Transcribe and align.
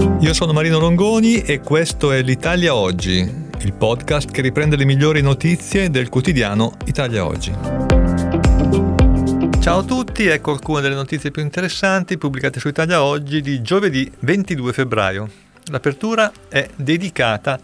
Io 0.00 0.32
sono 0.32 0.52
Marino 0.52 0.78
Longoni 0.78 1.42
e 1.42 1.60
questo 1.60 2.10
è 2.12 2.22
l'Italia 2.22 2.74
Oggi, 2.74 3.18
il 3.18 3.72
podcast 3.74 4.30
che 4.30 4.40
riprende 4.40 4.76
le 4.76 4.86
migliori 4.86 5.20
notizie 5.20 5.90
del 5.90 6.08
quotidiano 6.08 6.72
Italia 6.86 7.26
Oggi. 7.26 7.52
Ciao 9.60 9.78
a 9.78 9.82
tutti, 9.82 10.26
ecco 10.26 10.52
alcune 10.52 10.80
delle 10.80 10.94
notizie 10.94 11.30
più 11.30 11.42
interessanti 11.42 12.16
pubblicate 12.16 12.60
su 12.60 12.68
Italia 12.68 13.02
Oggi 13.02 13.42
di 13.42 13.60
giovedì 13.60 14.10
22 14.20 14.72
febbraio. 14.72 15.30
L'apertura 15.66 16.32
è 16.48 16.66
dedicata 16.74 17.60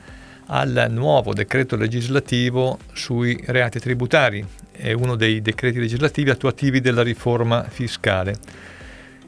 al 0.49 0.89
nuovo 0.91 1.33
decreto 1.33 1.77
legislativo 1.77 2.79
sui 2.93 3.43
reati 3.47 3.81
tributari, 3.81 4.45
è 4.73 4.93
uno 4.93 5.17
dei 5.17 5.41
decreti 5.41 5.79
legislativi 5.79 6.29
attuativi 6.31 6.81
della 6.81 7.03
riforma 7.03 7.65
fiscale. 7.69 8.35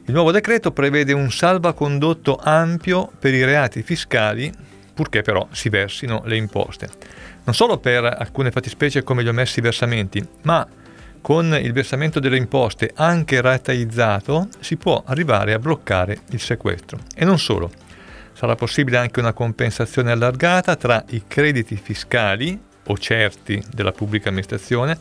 Il 0.09 0.15
nuovo 0.15 0.31
decreto 0.31 0.71
prevede 0.71 1.13
un 1.13 1.29
salvacondotto 1.29 2.39
ampio 2.41 3.11
per 3.19 3.31
i 3.31 3.45
reati 3.45 3.83
fiscali, 3.83 4.51
purché 4.91 5.21
però 5.21 5.47
si 5.51 5.69
versino 5.69 6.23
le 6.25 6.35
imposte. 6.35 6.89
Non 7.43 7.53
solo 7.53 7.77
per 7.77 8.03
alcune 8.03 8.49
fattispecie 8.49 9.03
come 9.03 9.23
gli 9.23 9.27
omessi 9.27 9.61
versamenti, 9.61 10.27
ma 10.41 10.67
con 11.21 11.55
il 11.61 11.71
versamento 11.73 12.19
delle 12.19 12.37
imposte 12.37 12.89
anche 12.95 13.39
rateizzato 13.39 14.47
si 14.59 14.77
può 14.77 15.03
arrivare 15.05 15.53
a 15.53 15.59
bloccare 15.59 16.21
il 16.31 16.39
sequestro. 16.39 16.97
E 17.15 17.23
non 17.23 17.37
solo, 17.37 17.69
sarà 18.33 18.55
possibile 18.55 18.97
anche 18.97 19.19
una 19.19 19.33
compensazione 19.33 20.09
allargata 20.09 20.75
tra 20.75 21.03
i 21.09 21.25
crediti 21.27 21.75
fiscali 21.75 22.59
o 22.83 22.97
certi 22.97 23.63
della 23.71 23.91
pubblica 23.91 24.29
amministrazione 24.29 24.97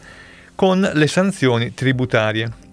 con 0.54 0.80
le 0.80 1.06
sanzioni 1.06 1.72
tributarie. 1.72 2.66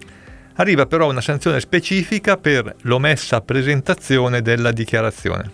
Arriva 0.58 0.86
però 0.86 1.10
una 1.10 1.20
sanzione 1.20 1.60
specifica 1.60 2.38
per 2.38 2.76
l'omessa 2.84 3.42
presentazione 3.42 4.42
della 4.42 4.72
dichiarazione. 4.72 5.52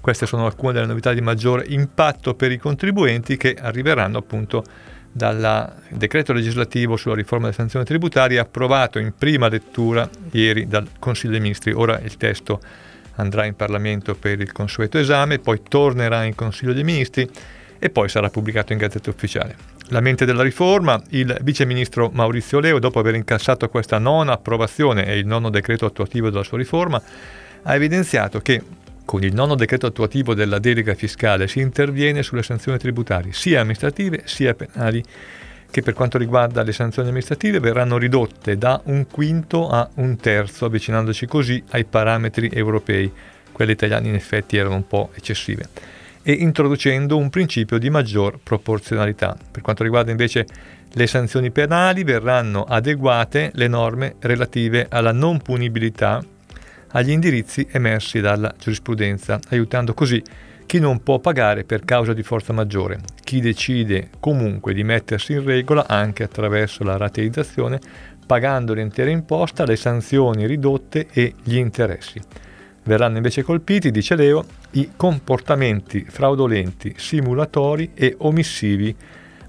Queste 0.00 0.24
sono 0.24 0.46
alcune 0.46 0.72
delle 0.72 0.86
novità 0.86 1.12
di 1.12 1.20
maggiore 1.20 1.66
impatto 1.68 2.34
per 2.34 2.50
i 2.50 2.56
contribuenti 2.56 3.36
che 3.36 3.54
arriveranno 3.58 4.18
appunto 4.18 4.64
dal 5.12 5.74
decreto 5.90 6.32
legislativo 6.32 6.96
sulla 6.96 7.14
riforma 7.14 7.44
delle 7.44 7.56
sanzioni 7.56 7.84
tributarie 7.84 8.38
approvato 8.38 8.98
in 8.98 9.12
prima 9.16 9.48
lettura 9.48 10.08
ieri 10.30 10.66
dal 10.66 10.88
Consiglio 10.98 11.32
dei 11.32 11.40
Ministri. 11.40 11.72
Ora 11.72 11.98
il 12.00 12.16
testo 12.16 12.60
andrà 13.16 13.44
in 13.44 13.54
Parlamento 13.54 14.14
per 14.14 14.40
il 14.40 14.52
consueto 14.52 14.98
esame, 14.98 15.38
poi 15.38 15.60
tornerà 15.68 16.24
in 16.24 16.34
Consiglio 16.34 16.72
dei 16.72 16.82
Ministri 16.82 17.28
e 17.78 17.90
poi 17.90 18.08
sarà 18.08 18.30
pubblicato 18.30 18.72
in 18.72 18.78
Gazzetta 18.78 19.10
Ufficiale. 19.10 19.73
La 19.88 20.00
mente 20.00 20.24
della 20.24 20.42
riforma, 20.42 21.00
il 21.10 21.36
vice 21.42 21.66
ministro 21.66 22.08
Maurizio 22.10 22.58
Leo, 22.58 22.78
dopo 22.78 23.00
aver 23.00 23.16
incassato 23.16 23.68
questa 23.68 23.98
nona 23.98 24.32
approvazione 24.32 25.04
e 25.04 25.18
il 25.18 25.26
nono 25.26 25.50
decreto 25.50 25.84
attuativo 25.84 26.30
della 26.30 26.42
sua 26.42 26.56
riforma, 26.56 27.02
ha 27.62 27.74
evidenziato 27.74 28.40
che 28.40 28.62
con 29.04 29.22
il 29.22 29.34
nono 29.34 29.54
decreto 29.54 29.84
attuativo 29.84 30.32
della 30.32 30.58
delega 30.58 30.94
fiscale 30.94 31.48
si 31.48 31.60
interviene 31.60 32.22
sulle 32.22 32.42
sanzioni 32.42 32.78
tributarie, 32.78 33.34
sia 33.34 33.60
amministrative 33.60 34.22
sia 34.24 34.54
penali, 34.54 35.04
che 35.70 35.82
per 35.82 35.92
quanto 35.92 36.16
riguarda 36.16 36.62
le 36.62 36.72
sanzioni 36.72 37.08
amministrative 37.08 37.60
verranno 37.60 37.98
ridotte 37.98 38.56
da 38.56 38.80
un 38.84 39.06
quinto 39.06 39.68
a 39.68 39.86
un 39.96 40.16
terzo, 40.16 40.64
avvicinandoci 40.64 41.26
così 41.26 41.62
ai 41.70 41.84
parametri 41.84 42.48
europei. 42.50 43.12
Quelle 43.52 43.72
italiane 43.72 44.08
in 44.08 44.14
effetti 44.14 44.56
erano 44.56 44.76
un 44.76 44.86
po' 44.86 45.10
eccessive 45.14 45.68
e 46.24 46.32
introducendo 46.32 47.18
un 47.18 47.28
principio 47.28 47.78
di 47.78 47.90
maggior 47.90 48.40
proporzionalità. 48.42 49.36
Per 49.50 49.62
quanto 49.62 49.82
riguarda 49.82 50.10
invece 50.10 50.46
le 50.94 51.06
sanzioni 51.06 51.50
penali 51.50 52.02
verranno 52.02 52.64
adeguate 52.64 53.50
le 53.54 53.68
norme 53.68 54.14
relative 54.20 54.86
alla 54.88 55.12
non 55.12 55.40
punibilità 55.42 56.24
agli 56.88 57.10
indirizzi 57.10 57.66
emersi 57.70 58.20
dalla 58.20 58.54
giurisprudenza, 58.58 59.38
aiutando 59.50 59.92
così 59.92 60.22
chi 60.64 60.78
non 60.78 61.02
può 61.02 61.18
pagare 61.18 61.64
per 61.64 61.84
causa 61.84 62.14
di 62.14 62.22
forza 62.22 62.52
maggiore, 62.52 63.00
chi 63.22 63.40
decide 63.40 64.08
comunque 64.18 64.72
di 64.72 64.82
mettersi 64.82 65.32
in 65.32 65.44
regola 65.44 65.86
anche 65.86 66.22
attraverso 66.22 66.84
la 66.84 66.96
rateizzazione, 66.96 67.80
pagando 68.26 68.72
l'intera 68.72 69.10
imposta, 69.10 69.66
le 69.66 69.76
sanzioni 69.76 70.46
ridotte 70.46 71.08
e 71.12 71.34
gli 71.42 71.56
interessi. 71.56 72.20
Verranno 72.84 73.16
invece 73.16 73.42
colpiti, 73.42 73.90
dice 73.90 74.14
Leo, 74.14 74.44
i 74.72 74.90
comportamenti 74.94 76.04
fraudolenti, 76.08 76.94
simulatori 76.96 77.92
e 77.94 78.14
omissivi 78.18 78.94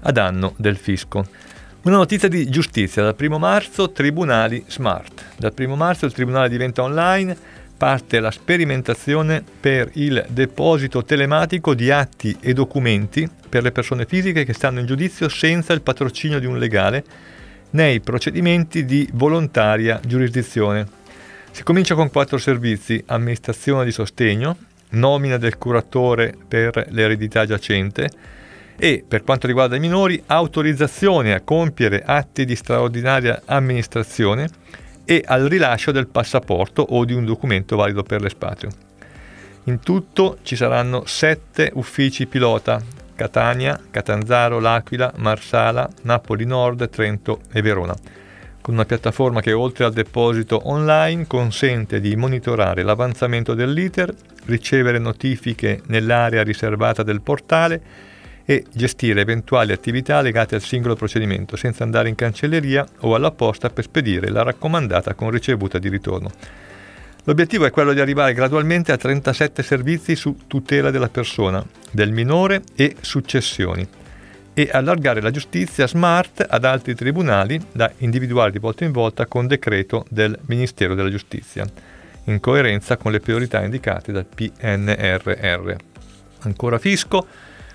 a 0.00 0.10
danno 0.10 0.54
del 0.56 0.76
fisco. 0.76 1.24
Una 1.82 1.96
notizia 1.96 2.28
di 2.28 2.48
giustizia, 2.48 3.02
dal 3.02 3.14
1 3.18 3.38
marzo 3.38 3.92
tribunali 3.92 4.64
smart. 4.66 5.22
Dal 5.36 5.52
1 5.56 5.76
marzo 5.76 6.06
il 6.06 6.12
tribunale 6.12 6.48
diventa 6.48 6.82
online, 6.82 7.36
parte 7.76 8.20
la 8.20 8.30
sperimentazione 8.30 9.44
per 9.60 9.90
il 9.92 10.24
deposito 10.30 11.04
telematico 11.04 11.74
di 11.74 11.90
atti 11.90 12.36
e 12.40 12.54
documenti 12.54 13.28
per 13.48 13.62
le 13.62 13.70
persone 13.70 14.06
fisiche 14.06 14.44
che 14.44 14.54
stanno 14.54 14.80
in 14.80 14.86
giudizio 14.86 15.28
senza 15.28 15.74
il 15.74 15.82
patrocinio 15.82 16.40
di 16.40 16.46
un 16.46 16.58
legale 16.58 17.04
nei 17.70 18.00
procedimenti 18.00 18.86
di 18.86 19.08
volontaria 19.12 20.00
giurisdizione. 20.04 20.95
Si 21.56 21.62
comincia 21.62 21.94
con 21.94 22.10
quattro 22.10 22.36
servizi, 22.36 23.02
amministrazione 23.06 23.86
di 23.86 23.90
sostegno, 23.90 24.58
nomina 24.90 25.38
del 25.38 25.56
curatore 25.56 26.36
per 26.46 26.88
l'eredità 26.90 27.46
giacente 27.46 28.10
e, 28.76 29.02
per 29.08 29.24
quanto 29.24 29.46
riguarda 29.46 29.74
i 29.74 29.80
minori, 29.80 30.22
autorizzazione 30.26 31.32
a 31.32 31.40
compiere 31.40 32.02
atti 32.04 32.44
di 32.44 32.54
straordinaria 32.54 33.40
amministrazione 33.46 34.50
e 35.06 35.24
al 35.24 35.44
rilascio 35.44 35.92
del 35.92 36.08
passaporto 36.08 36.82
o 36.82 37.06
di 37.06 37.14
un 37.14 37.24
documento 37.24 37.74
valido 37.74 38.02
per 38.02 38.20
l'espatrio. 38.20 38.70
In 39.64 39.80
tutto 39.80 40.36
ci 40.42 40.56
saranno 40.56 41.06
sette 41.06 41.70
uffici 41.72 42.26
pilota, 42.26 42.82
Catania, 43.14 43.80
Catanzaro, 43.90 44.60
L'Aquila, 44.60 45.10
Marsala, 45.16 45.88
Napoli 46.02 46.44
Nord, 46.44 46.90
Trento 46.90 47.40
e 47.50 47.62
Verona 47.62 47.96
con 48.66 48.74
una 48.74 48.84
piattaforma 48.84 49.40
che 49.40 49.52
oltre 49.52 49.84
al 49.84 49.92
deposito 49.92 50.62
online 50.64 51.28
consente 51.28 52.00
di 52.00 52.16
monitorare 52.16 52.82
l'avanzamento 52.82 53.54
dell'iter, 53.54 54.12
ricevere 54.46 54.98
notifiche 54.98 55.82
nell'area 55.86 56.42
riservata 56.42 57.04
del 57.04 57.20
portale 57.20 57.80
e 58.44 58.64
gestire 58.72 59.20
eventuali 59.20 59.70
attività 59.70 60.20
legate 60.20 60.56
al 60.56 60.62
singolo 60.62 60.96
procedimento 60.96 61.54
senza 61.54 61.84
andare 61.84 62.08
in 62.08 62.16
cancelleria 62.16 62.84
o 63.02 63.14
alla 63.14 63.30
posta 63.30 63.70
per 63.70 63.84
spedire 63.84 64.30
la 64.30 64.42
raccomandata 64.42 65.14
con 65.14 65.30
ricevuta 65.30 65.78
di 65.78 65.88
ritorno. 65.88 66.32
L'obiettivo 67.22 67.66
è 67.66 67.70
quello 67.70 67.92
di 67.92 68.00
arrivare 68.00 68.34
gradualmente 68.34 68.90
a 68.90 68.96
37 68.96 69.62
servizi 69.62 70.16
su 70.16 70.38
tutela 70.48 70.90
della 70.90 71.08
persona, 71.08 71.64
del 71.92 72.10
minore 72.10 72.62
e 72.74 72.96
successioni 73.00 73.88
e 74.58 74.70
allargare 74.72 75.20
la 75.20 75.30
giustizia 75.30 75.86
smart 75.86 76.42
ad 76.48 76.64
altri 76.64 76.94
tribunali 76.94 77.60
da 77.72 77.92
individuare 77.98 78.50
di 78.50 78.58
volta 78.58 78.86
in 78.86 78.90
volta 78.90 79.26
con 79.26 79.46
decreto 79.46 80.06
del 80.08 80.34
Ministero 80.46 80.94
della 80.94 81.10
Giustizia, 81.10 81.66
in 82.24 82.40
coerenza 82.40 82.96
con 82.96 83.12
le 83.12 83.20
priorità 83.20 83.62
indicate 83.62 84.12
dal 84.12 84.24
PNRR. 84.24 85.74
Ancora 86.38 86.78
fisco, 86.78 87.26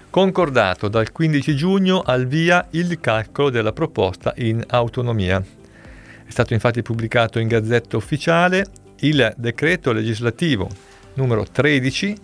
concordato 0.09 0.88
dal 0.88 1.12
15 1.12 1.56
giugno 1.56 2.02
al 2.02 2.25
via 2.25 2.66
il 2.72 3.00
calcolo 3.00 3.52
della 3.52 3.74
proposta 3.74 4.34
in 4.38 4.64
autonomia. 4.70 5.38
È 5.38 6.31
stato 6.31 6.56
infatti 6.56 6.81
pubblicato 6.81 7.38
in 7.38 7.47
Gazzetta 7.47 7.96
Ufficiale 7.96 8.66
il 9.02 9.31
decreto 9.38 9.91
legislativo 9.91 10.68
numero 11.14 11.46
13 11.46 12.18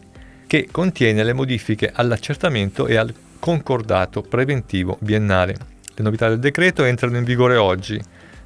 che 0.48 0.68
contiene 0.72 1.24
le 1.24 1.34
modifiche 1.34 1.92
all'accertamento 1.94 2.88
e 2.88 2.96
al 2.96 3.14
concordato 3.40 4.22
preventivo 4.22 4.98
biennale. 5.00 5.56
Le 5.96 6.04
novità 6.04 6.30
del 6.30 6.40
decreto 6.40 6.84
entrano 6.84 7.18
in 7.18 7.24
vigore 7.24 7.56
oggi, 7.56 8.02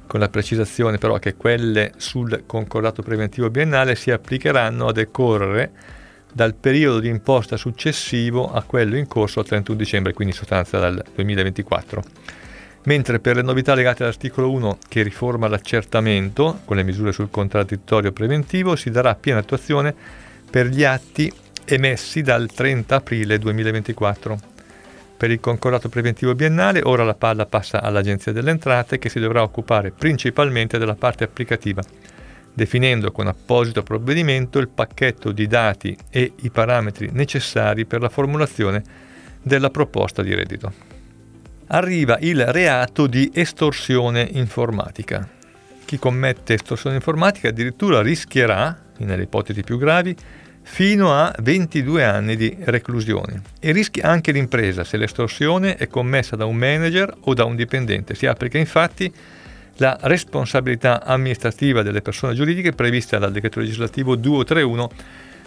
con 0.06 0.20
la 0.20 0.28
precisazione 0.28 0.98
però 0.98 1.18
che 1.18 1.34
quelle 1.34 1.92
sul 1.96 2.44
concordato 2.46 3.02
preventivo 3.02 3.50
biennale 3.50 3.94
si 3.94 4.10
applicheranno 4.10 4.88
a 4.88 4.92
decorrere 4.92 5.72
dal 6.32 6.54
periodo 6.54 6.98
di 6.98 7.08
imposta 7.08 7.56
successivo 7.56 8.52
a 8.52 8.62
quello 8.62 8.96
in 8.96 9.06
corso 9.06 9.40
al 9.40 9.46
31 9.46 9.76
dicembre, 9.76 10.12
quindi 10.12 10.32
in 10.32 10.38
sostanza 10.38 10.78
dal 10.78 11.02
2024. 11.14 12.02
Mentre 12.84 13.20
per 13.20 13.36
le 13.36 13.42
novità 13.42 13.74
legate 13.74 14.02
all'articolo 14.02 14.50
1 14.50 14.78
che 14.88 15.02
riforma 15.02 15.46
l'accertamento 15.46 16.60
con 16.64 16.76
le 16.76 16.82
misure 16.82 17.12
sul 17.12 17.30
contraddittorio 17.30 18.10
preventivo 18.12 18.74
si 18.74 18.90
darà 18.90 19.14
piena 19.14 19.38
attuazione 19.38 19.94
per 20.50 20.66
gli 20.66 20.82
atti 20.82 21.32
emessi 21.64 22.22
dal 22.22 22.50
30 22.50 22.96
aprile 22.96 23.38
2024. 23.38 24.51
Per 25.22 25.30
il 25.30 25.38
concordato 25.38 25.88
preventivo 25.88 26.34
biennale 26.34 26.80
ora 26.82 27.04
la 27.04 27.14
palla 27.14 27.46
passa 27.46 27.80
all'Agenzia 27.80 28.32
delle 28.32 28.50
Entrate 28.50 28.98
che 28.98 29.08
si 29.08 29.20
dovrà 29.20 29.44
occupare 29.44 29.92
principalmente 29.92 30.78
della 30.78 30.96
parte 30.96 31.22
applicativa, 31.22 31.80
definendo 32.52 33.12
con 33.12 33.28
apposito 33.28 33.84
provvedimento 33.84 34.58
il 34.58 34.66
pacchetto 34.66 35.30
di 35.30 35.46
dati 35.46 35.96
e 36.10 36.32
i 36.40 36.50
parametri 36.50 37.10
necessari 37.12 37.84
per 37.84 38.00
la 38.00 38.08
formulazione 38.08 38.82
della 39.40 39.70
proposta 39.70 40.24
di 40.24 40.34
reddito. 40.34 40.72
Arriva 41.68 42.18
il 42.18 42.44
reato 42.44 43.06
di 43.06 43.30
estorsione 43.32 44.28
informatica. 44.32 45.28
Chi 45.84 46.00
commette 46.00 46.54
estorsione 46.54 46.96
informatica 46.96 47.46
addirittura 47.46 48.02
rischierà, 48.02 48.76
nelle 48.96 49.22
ipotesi 49.22 49.62
più 49.62 49.78
gravi, 49.78 50.16
fino 50.62 51.12
a 51.12 51.34
22 51.38 52.04
anni 52.04 52.36
di 52.36 52.56
reclusione 52.60 53.42
e 53.60 53.72
rischia 53.72 54.06
anche 54.06 54.32
l'impresa 54.32 54.84
se 54.84 54.96
l'estorsione 54.96 55.76
è 55.76 55.88
commessa 55.88 56.36
da 56.36 56.44
un 56.44 56.56
manager 56.56 57.14
o 57.20 57.34
da 57.34 57.44
un 57.44 57.56
dipendente. 57.56 58.14
Si 58.14 58.26
applica 58.26 58.58
infatti 58.58 59.12
la 59.76 59.98
responsabilità 60.02 61.04
amministrativa 61.04 61.82
delle 61.82 62.02
persone 62.02 62.34
giuridiche 62.34 62.72
prevista 62.72 63.18
dal 63.18 63.32
decreto 63.32 63.60
legislativo 63.60 64.16
231 64.16 64.90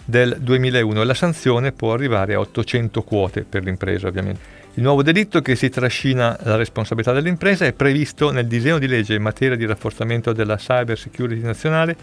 del 0.04 0.36
2001 0.40 1.02
e 1.02 1.04
la 1.04 1.14
sanzione 1.14 1.72
può 1.72 1.92
arrivare 1.92 2.34
a 2.34 2.40
800 2.40 3.02
quote 3.02 3.42
per 3.42 3.64
l'impresa 3.64 4.06
ovviamente. 4.06 4.64
Il 4.74 4.82
nuovo 4.82 5.02
delitto 5.02 5.40
che 5.40 5.56
si 5.56 5.70
trascina 5.70 6.38
la 6.42 6.56
responsabilità 6.56 7.12
dell'impresa 7.12 7.64
è 7.64 7.72
previsto 7.72 8.30
nel 8.30 8.46
disegno 8.46 8.78
di 8.78 8.86
legge 8.86 9.14
in 9.14 9.22
materia 9.22 9.56
di 9.56 9.64
rafforzamento 9.64 10.32
della 10.32 10.56
cyber 10.56 10.98
security 10.98 11.40
nazionale 11.40 11.96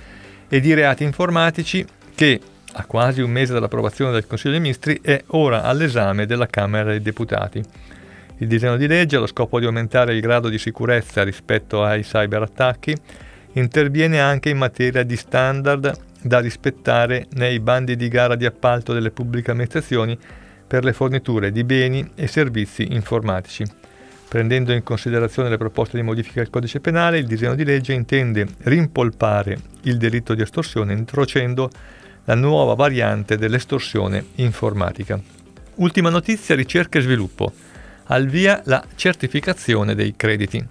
e 0.50 0.60
di 0.60 0.74
reati 0.74 1.04
informatici 1.04 1.86
che, 2.15 2.39
a 2.73 2.85
quasi 2.85 3.21
un 3.21 3.31
mese 3.31 3.53
dall'approvazione 3.53 4.11
del 4.11 4.27
Consiglio 4.27 4.51
dei 4.51 4.61
Ministri, 4.61 4.99
è 5.01 5.23
ora 5.27 5.63
all'esame 5.63 6.25
della 6.25 6.47
Camera 6.47 6.89
dei 6.89 7.01
Deputati. 7.01 7.63
Il 8.37 8.47
disegno 8.47 8.77
di 8.77 8.87
legge, 8.87 9.15
allo 9.15 9.27
scopo 9.27 9.59
di 9.59 9.65
aumentare 9.65 10.13
il 10.13 10.21
grado 10.21 10.49
di 10.49 10.57
sicurezza 10.57 11.23
rispetto 11.23 11.83
ai 11.83 12.03
cyberattacchi, 12.03 12.95
interviene 13.53 14.19
anche 14.19 14.49
in 14.49 14.57
materia 14.57 15.03
di 15.03 15.15
standard 15.15 15.91
da 16.21 16.39
rispettare 16.39 17.27
nei 17.33 17.59
bandi 17.59 17.95
di 17.95 18.07
gara 18.07 18.35
di 18.35 18.45
appalto 18.45 18.93
delle 18.93 19.11
pubbliche 19.11 19.51
amministrazioni 19.51 20.17
per 20.65 20.83
le 20.83 20.93
forniture 20.93 21.51
di 21.51 21.63
beni 21.63 22.11
e 22.15 22.27
servizi 22.27 22.93
informatici. 22.93 23.63
Prendendo 24.27 24.73
in 24.73 24.81
considerazione 24.81 25.49
le 25.49 25.57
proposte 25.57 25.97
di 25.97 26.01
modifica 26.01 26.41
al 26.41 26.49
codice 26.49 26.79
penale, 26.79 27.19
il 27.19 27.27
disegno 27.27 27.53
di 27.53 27.63
legge 27.63 27.93
intende 27.93 28.47
rimpolpare 28.63 29.55
il 29.81 29.97
delitto 29.97 30.33
di 30.33 30.41
estorsione 30.41 30.93
introducendo 30.93 31.69
la 32.25 32.35
nuova 32.35 32.73
variante 32.73 33.37
dell'estorsione 33.37 34.25
informatica. 34.35 35.19
Ultima 35.75 36.09
notizia, 36.09 36.55
ricerca 36.55 36.99
e 36.99 37.01
sviluppo. 37.01 37.51
Al 38.05 38.27
via 38.27 38.61
la 38.65 38.83
certificazione 38.95 39.95
dei 39.95 40.13
crediti. 40.15 40.65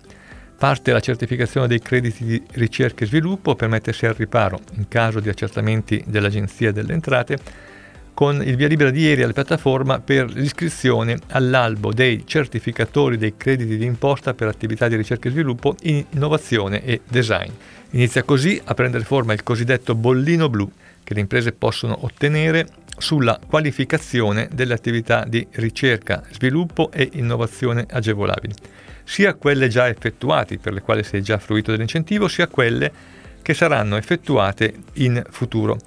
Parte 0.56 0.92
la 0.92 1.00
certificazione 1.00 1.66
dei 1.66 1.80
crediti 1.80 2.24
di 2.24 2.42
ricerca 2.52 3.04
e 3.04 3.08
sviluppo 3.08 3.56
per 3.56 3.68
mettersi 3.68 4.06
al 4.06 4.14
riparo, 4.14 4.60
in 4.76 4.86
caso 4.86 5.18
di 5.18 5.28
accertamenti 5.28 6.04
dell'Agenzia 6.06 6.70
delle 6.70 6.92
Entrate, 6.92 7.38
con 8.14 8.42
il 8.46 8.56
via 8.56 8.68
libera 8.68 8.90
di 8.90 9.00
ieri 9.00 9.22
alla 9.22 9.32
piattaforma 9.32 9.98
per 9.98 10.30
l'iscrizione 10.30 11.18
all'albo 11.30 11.92
dei 11.92 12.24
certificatori 12.26 13.16
dei 13.16 13.36
crediti 13.36 13.76
di 13.76 13.86
imposta 13.86 14.34
per 14.34 14.48
attività 14.48 14.86
di 14.86 14.96
ricerca 14.96 15.28
e 15.28 15.32
sviluppo 15.32 15.74
in 15.82 16.04
innovazione 16.10 16.84
e 16.84 17.00
design. 17.08 17.50
Inizia 17.90 18.22
così 18.22 18.60
a 18.62 18.74
prendere 18.74 19.04
forma 19.04 19.32
il 19.32 19.42
cosiddetto 19.42 19.94
bollino 19.94 20.48
blu 20.48 20.70
che 21.02 21.14
le 21.14 21.20
imprese 21.20 21.52
possono 21.52 22.04
ottenere 22.04 22.66
sulla 22.98 23.38
qualificazione 23.44 24.48
delle 24.52 24.74
attività 24.74 25.24
di 25.26 25.46
ricerca, 25.52 26.22
sviluppo 26.30 26.90
e 26.92 27.08
innovazione 27.14 27.86
agevolabili 27.88 28.54
sia 29.04 29.34
quelle 29.34 29.68
già 29.68 29.88
effettuate 29.88 30.58
per 30.58 30.72
le 30.72 30.80
quali 30.80 31.02
si 31.02 31.16
è 31.16 31.20
già 31.20 31.38
fruito 31.38 31.70
dell'incentivo, 31.70 32.28
sia 32.28 32.46
quelle 32.46 32.90
che 33.42 33.54
saranno 33.54 33.96
effettuate 33.96 34.72
in 34.94 35.22
futuro. 35.30 35.78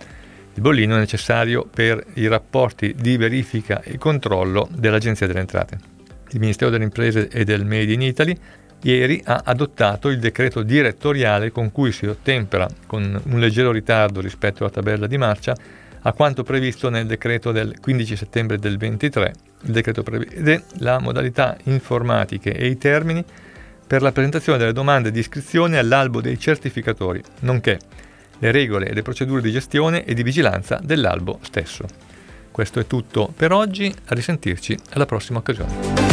Il 0.53 0.61
bollino 0.61 0.95
è 0.95 0.99
necessario 0.99 1.65
per 1.65 2.03
i 2.15 2.27
rapporti 2.27 2.93
di 2.97 3.17
verifica 3.17 3.81
e 3.81 3.97
controllo 3.97 4.67
dell'Agenzia 4.71 5.27
delle 5.27 5.39
Entrate. 5.39 5.79
Il 6.31 6.39
Ministero 6.39 6.69
delle 6.69 6.83
Imprese 6.83 7.27
e 7.27 7.43
del 7.43 7.65
Made 7.65 7.91
in 7.91 8.01
Italy 8.01 8.37
ieri 8.85 9.21
ha 9.25 9.41
adottato 9.43 10.09
il 10.09 10.19
decreto 10.19 10.61
direttoriale 10.61 11.51
con 11.51 11.71
cui 11.71 11.91
si 11.91 12.05
ottempera, 12.05 12.67
con 12.85 13.21
un 13.23 13.39
leggero 13.39 13.71
ritardo 13.71 14.21
rispetto 14.21 14.63
alla 14.63 14.71
tabella 14.71 15.07
di 15.07 15.17
marcia, 15.17 15.55
a 16.01 16.13
quanto 16.13 16.43
previsto 16.43 16.89
nel 16.89 17.07
decreto 17.07 17.51
del 17.51 17.79
15 17.79 18.15
settembre 18.15 18.59
del 18.59 18.77
23. 18.77 19.33
Il 19.63 19.71
decreto 19.71 20.03
prevede 20.03 20.65
la 20.77 20.99
modalità 20.99 21.57
informatiche 21.63 22.55
e 22.55 22.67
i 22.67 22.77
termini 22.77 23.23
per 23.87 24.03
la 24.03 24.11
presentazione 24.11 24.59
delle 24.59 24.73
domande 24.73 25.11
di 25.11 25.19
iscrizione 25.19 25.79
all'albo 25.79 26.21
dei 26.21 26.39
certificatori, 26.39 27.21
nonché 27.41 27.79
le 28.37 28.51
regole 28.51 28.87
e 28.87 28.93
le 28.93 29.01
procedure 29.01 29.41
di 29.41 29.51
gestione 29.51 30.05
e 30.05 30.13
di 30.13 30.21
vigilanza 30.21 30.79
dell'albo 30.83 31.39
stesso. 31.41 31.85
Questo 32.51 32.79
è 32.79 32.85
tutto 32.85 33.33
per 33.35 33.51
oggi, 33.51 33.93
a 34.05 34.13
risentirci 34.13 34.77
alla 34.91 35.05
prossima 35.05 35.39
occasione. 35.39 36.04